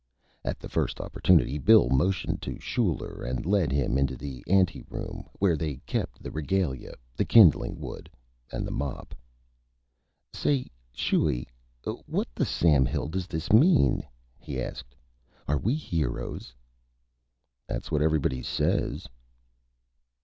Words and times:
At 0.43 0.59
the 0.59 0.67
first 0.67 0.99
opportunity 0.99 1.59
Bill 1.59 1.87
motioned 1.91 2.41
to 2.41 2.59
Schuyler, 2.59 3.21
and 3.23 3.45
led 3.45 3.71
him 3.71 3.99
into 3.99 4.15
the 4.17 4.43
Anteroom, 4.47 5.29
where 5.37 5.55
they 5.55 5.75
kept 5.85 6.23
the 6.23 6.31
Regalia, 6.31 6.95
the 7.15 7.23
Kindling 7.23 7.79
Wood, 7.79 8.09
and 8.51 8.65
the 8.65 8.71
Mop. 8.71 9.13
"Say, 10.33 10.71
Schuy, 10.91 11.45
what 12.07 12.27
the 12.33 12.45
Sam 12.45 12.87
Hill 12.87 13.09
does 13.09 13.27
this 13.27 13.53
mean?" 13.53 14.01
he 14.39 14.59
asked; 14.59 14.95
"are 15.47 15.59
we 15.59 15.75
Heroes?" 15.75 16.55
"That's 17.67 17.91
what 17.91 18.01
Everybody 18.01 18.41
says." 18.41 19.05